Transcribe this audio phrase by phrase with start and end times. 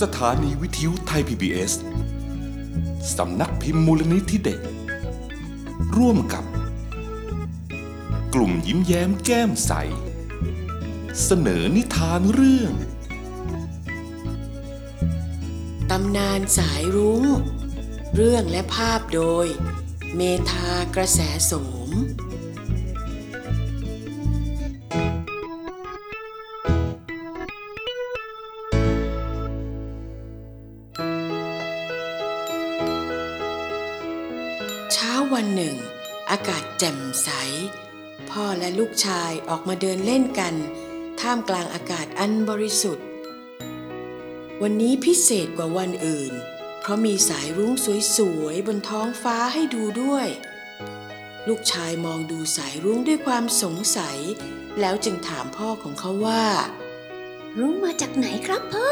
[0.00, 1.72] สถานีวิทยุไทย PBS
[3.16, 4.60] สำนักพิมพ์มูลนิธิเด็ก
[5.96, 6.44] ร่วมกับ
[8.34, 9.72] กลุ่มยิ้มแย้มแก้มใส
[11.24, 12.72] เสนอนิทานเรื่อง
[15.90, 17.24] ตำนานสายรุ้ง
[18.14, 19.46] เรื่องและภาพโดย
[20.16, 20.20] เม
[20.50, 21.52] ธากระแสโส
[21.88, 21.90] ม
[35.34, 35.76] วันหนึ่ง
[36.30, 37.28] อากาศแจ่มใส
[38.30, 40.54] พ่อและลูกชายออกมาเดินเล่นกัน
[41.20, 43.06] ท่ามกลางอากาศอันบริสุทธิ์
[44.62, 46.32] วันนี้พิเศษกว่าวันอื่น
[46.80, 47.72] เพราะมีสายรุ้ง
[48.16, 50.26] สวยๆ บนท้องฟ้าให้ดูด้วย
[51.48, 54.18] ลูกชายมองดูสายรุ้งด้วยความสงสัย
[54.80, 56.44] แล้วจึงถามพ่อของเขาว่า
[57.58, 58.90] รุ้งมาจากไหนครับพ่อ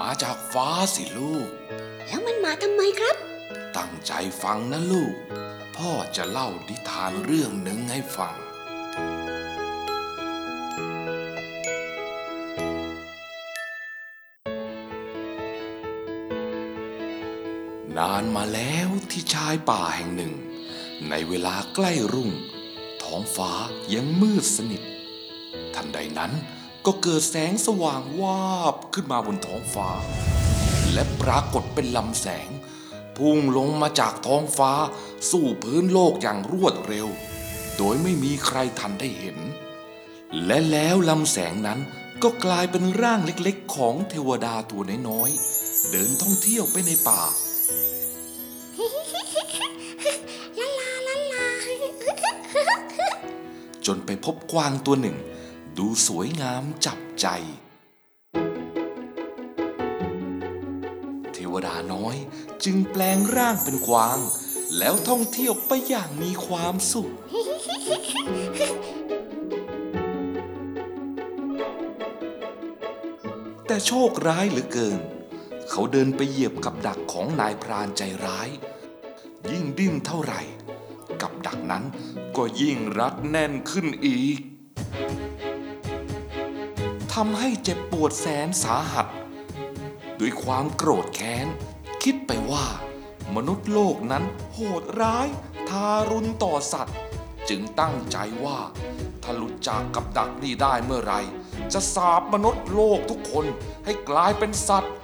[0.00, 1.48] มาจากฟ้าสิลูก
[2.06, 3.16] แล้วมันมาทำไมครับ
[3.76, 5.14] ตั้งใจฟังนะลูก
[5.76, 8.36] พ่อจะเล่านิทานเรื่องหนึ่งให้ฟัง
[17.98, 20.34] นานมาแล้วที่ชายป่าแห่งหนึ่ง
[21.10, 22.30] ในเวลาใกล้รุ่ง
[23.02, 23.52] ท้องฟ้า
[23.94, 24.82] ยังมืดสนิท
[25.74, 26.32] ทันใดนั้น
[26.86, 29.90] ก็เกิดแสงสว่างวาบขึ้นมาบนท้องฟ้า
[30.92, 32.48] และปรากฏเป็นลำแสง
[33.18, 34.72] พุ่งลงมาจากท้องฟ้า
[35.30, 37.08] สู่พื้นโลกอย่างรวดเร็ว
[37.76, 39.38] โดยไม่มีใครทันได้เห็น
[40.46, 41.80] และแล้วลำแสงนั้น
[42.22, 47.22] ก็กลายเป็นร่างเล็กๆ ของเทวดาตัวน้อยๆ เดินท่องเที่ยวไปในป่า
[50.58, 51.46] ลาลาลาลา
[53.86, 55.16] จนไปพบกวางตัวหนึ่ง
[55.78, 57.26] ดูสวยงามจับใจ
[61.54, 62.16] วดาน้อย
[62.64, 64.18] จึงแปลงร่างเป็นกวาง
[64.78, 67.10] แล้วท่องเที่ยวไปอย่างมีความสุข
[73.66, 75.00] แต่โชคร้ายเหลือเกิน
[75.70, 78.48] เขาเดินไปเหยียบกับดักของนายพรานใจร้าย
[79.50, 80.42] ยิ่งดิ้นเท่าไหร่
[81.22, 81.84] กับดักนั้น
[82.36, 84.38] ก็ยิ่งรัดแน่นขึ้นอีก
[87.12, 89.06] ทำให้เจ็บปวดแสนสาหัส
[90.20, 91.27] ด้วยความโกรธแค้น
[92.02, 92.66] คิดไปว่า
[93.36, 95.28] มนุษย์โลกนั้นโหดร้าย
[95.68, 96.96] ทารุณต่อสัตว์
[97.48, 98.58] จึงตั้งใจว่า
[99.22, 101.14] ถ้าหลุดจากกับดักนี้ได้เมื่อไร
[101.72, 103.46] จะสาบมนุษย์โลกทุกคน
[103.84, 104.94] ให้กลายเป็นสัตว์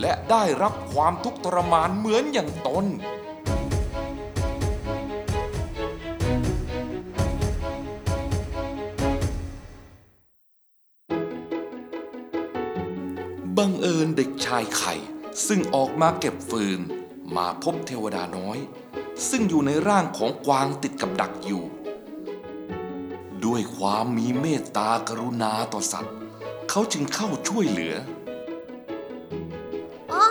[0.00, 2.86] และได้รับความทุกข์ทรมานเหมือนอย่างตน
[13.56, 14.94] บังเอิญเด็กชายไข่
[15.46, 16.80] ซึ่งออกมาเก็บฟืน
[17.36, 18.58] มาพบเทวดาน้อย
[19.28, 21.64] ซึ่งอยู่ในร่างของกวางติดกับดักอยู่
[23.44, 26.14] ด้วยความมีเมตตากรุณาต่อสัตว์
[26.70, 27.94] เขาจึงเข้าช่วยเหลือ
[30.10, 30.24] โอ้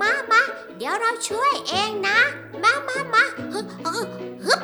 [0.00, 0.42] มามา
[0.76, 2.18] เดี๋ยวเราช่วยเองนะ
[2.62, 4.08] มามามาฮึบฮึบ
[4.46, 4.60] ฮึบ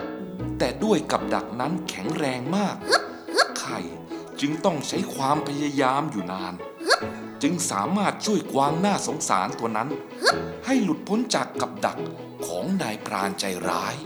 [0.58, 2.76] แต่ด้วยกับดักนั้นแข็งแรงมาก
[3.58, 3.78] ไข่
[4.40, 6.54] จึงต้องใช้ความพยายามอยู่นาน
[7.42, 9.88] จึงสามารถช่วยกวางหน้าสงสารตัวนั้น
[10.66, 11.98] ให้หลุดพ้นจากกับดัก
[12.46, 13.96] ของนายพรานใจร้าย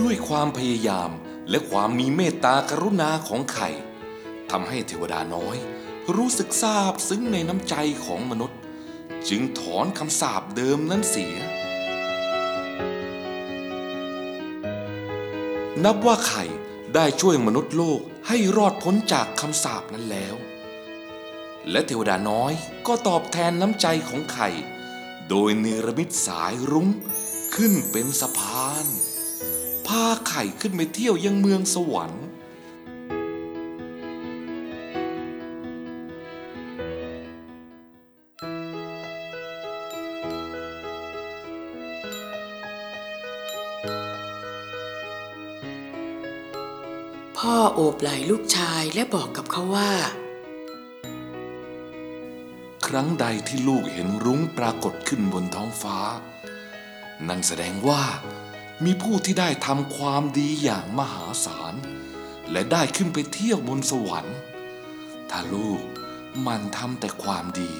[0.00, 1.10] ด้วยความพยายาม
[1.50, 3.70] และความมีเมตตากรุณาของไข่
[4.50, 5.56] ทำให้เทวดาน้อย
[6.16, 7.74] รู้สึกซาบซึ้งในน้ำใจ
[8.06, 8.58] ของมนุษย์
[9.28, 11.34] จึงถอนคำสาปเดิมนั้นเสีย
[15.84, 16.44] นับว่าไข่
[16.94, 20.34] ได้ช่วยมนุษย์โลกให้รอดพ้นจากคำสาปนั้นแล้ว
[21.70, 22.52] และเทวดาน้อย
[22.86, 24.48] ก็ตอบแทนน้ำใจของไข่
[25.28, 26.88] โดยเนรมิตสายรุ้ง
[27.54, 28.86] ขึ้นเป็นสะพาน
[29.86, 32.24] พาไข่ขึ้นไปเที่ยวยังเมืองสวรรค์
[47.50, 49.92] พ่อโอบไหล่ลูกชายและบอกกับเขาว่า
[52.86, 55.98] ครั้งใดที่ลูกเห็นรุ้งปรากฏขึ้นบนท้องฟ้า
[57.28, 58.02] นั่นแสดงว่า
[58.84, 61.74] มีผู้ที่ได้ทำความดีอย่างมหาศาล
[62.50, 64.36] และได้ขึ้นไปเที่ยวบนสวรรค์
[65.30, 65.82] ถ้าลูก
[66.46, 67.72] มันทำแต่ความดี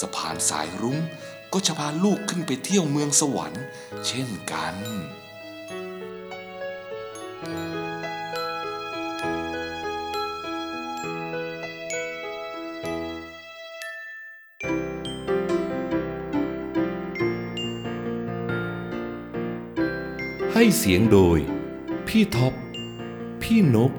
[0.00, 0.98] สะพานสายรุ้ง
[1.52, 3.62] ก็จะพาลูกขึ้นไปเที่ยวเมืองสวรรค์
[4.06, 4.76] เช่นกัน
[20.56, 21.38] ให้เสียงโดย
[22.08, 22.54] พี่ท็อป
[23.42, 23.92] พี่นก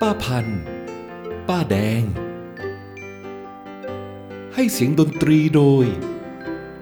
[0.00, 0.46] ป้าพัน
[1.48, 2.02] ป้าแดง
[4.54, 5.86] ให้เสียงดนตรีโดย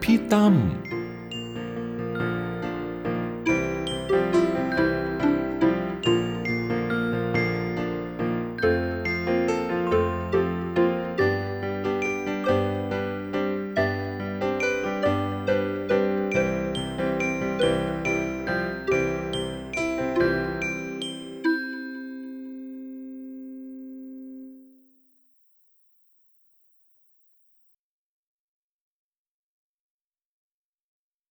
[0.03, 0.55] พี่ตั้ม